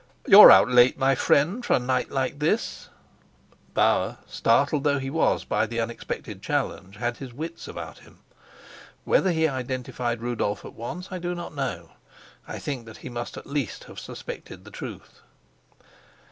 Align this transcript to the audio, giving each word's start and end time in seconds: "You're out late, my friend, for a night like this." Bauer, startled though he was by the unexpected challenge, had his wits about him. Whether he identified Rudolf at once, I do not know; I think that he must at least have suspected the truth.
"You're 0.25 0.49
out 0.49 0.67
late, 0.67 0.97
my 0.97 1.13
friend, 1.13 1.63
for 1.63 1.73
a 1.73 1.79
night 1.79 2.09
like 2.09 2.39
this." 2.39 2.89
Bauer, 3.75 4.17
startled 4.27 4.83
though 4.83 4.97
he 4.97 5.11
was 5.11 5.45
by 5.45 5.67
the 5.67 5.79
unexpected 5.79 6.41
challenge, 6.41 6.95
had 6.95 7.17
his 7.17 7.31
wits 7.33 7.67
about 7.67 7.99
him. 7.99 8.17
Whether 9.03 9.29
he 9.31 9.47
identified 9.47 10.23
Rudolf 10.23 10.65
at 10.65 10.73
once, 10.73 11.09
I 11.11 11.19
do 11.19 11.35
not 11.35 11.53
know; 11.53 11.91
I 12.47 12.57
think 12.57 12.87
that 12.87 12.97
he 13.05 13.09
must 13.09 13.37
at 13.37 13.45
least 13.45 13.83
have 13.83 13.99
suspected 13.99 14.65
the 14.65 14.71
truth. 14.71 15.19